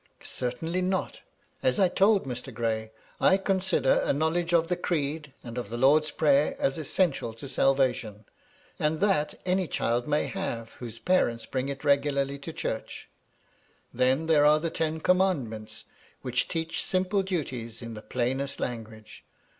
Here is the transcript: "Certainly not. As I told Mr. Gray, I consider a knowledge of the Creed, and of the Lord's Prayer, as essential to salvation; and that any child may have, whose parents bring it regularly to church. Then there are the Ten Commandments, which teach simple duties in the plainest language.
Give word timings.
"Certainly 0.23 0.81
not. 0.81 1.21
As 1.61 1.77
I 1.79 1.87
told 1.87 2.25
Mr. 2.25 2.51
Gray, 2.51 2.89
I 3.19 3.37
consider 3.37 4.01
a 4.03 4.11
knowledge 4.11 4.51
of 4.51 4.67
the 4.67 4.75
Creed, 4.75 5.31
and 5.43 5.59
of 5.59 5.69
the 5.69 5.77
Lord's 5.77 6.09
Prayer, 6.09 6.55
as 6.57 6.79
essential 6.79 7.35
to 7.35 7.47
salvation; 7.47 8.25
and 8.79 8.99
that 8.99 9.35
any 9.45 9.67
child 9.67 10.07
may 10.07 10.25
have, 10.25 10.71
whose 10.79 10.97
parents 10.97 11.45
bring 11.45 11.69
it 11.69 11.83
regularly 11.83 12.39
to 12.39 12.51
church. 12.51 13.09
Then 13.93 14.25
there 14.25 14.43
are 14.43 14.59
the 14.59 14.71
Ten 14.71 15.01
Commandments, 15.01 15.85
which 16.23 16.47
teach 16.47 16.83
simple 16.83 17.21
duties 17.21 17.83
in 17.83 17.93
the 17.93 18.01
plainest 18.01 18.59
language. 18.59 19.23